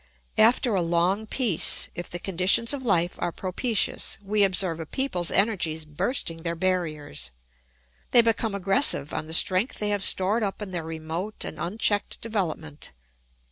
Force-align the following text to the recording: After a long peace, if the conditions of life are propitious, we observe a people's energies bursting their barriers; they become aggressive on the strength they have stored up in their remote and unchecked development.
After 0.39 0.73
a 0.73 0.81
long 0.81 1.27
peace, 1.27 1.89
if 1.93 2.09
the 2.09 2.17
conditions 2.17 2.73
of 2.73 2.81
life 2.83 3.17
are 3.19 3.31
propitious, 3.31 4.17
we 4.23 4.43
observe 4.43 4.79
a 4.79 4.87
people's 4.87 5.29
energies 5.29 5.85
bursting 5.85 6.37
their 6.41 6.55
barriers; 6.55 7.29
they 8.09 8.21
become 8.23 8.55
aggressive 8.55 9.13
on 9.13 9.27
the 9.27 9.33
strength 9.35 9.77
they 9.77 9.89
have 9.89 10.03
stored 10.03 10.41
up 10.41 10.59
in 10.59 10.71
their 10.71 10.81
remote 10.83 11.45
and 11.45 11.59
unchecked 11.59 12.19
development. 12.19 12.89